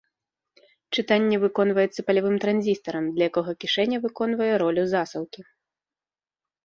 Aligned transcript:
Чытанне 0.97 1.35
выконваецца 1.43 2.05
палявым 2.07 2.35
транзістарам, 2.45 3.05
для 3.17 3.23
якога 3.33 3.51
кішэня 3.65 3.97
выконвае 4.07 4.51
ролю 4.67 4.83
засаўкі. 4.95 5.41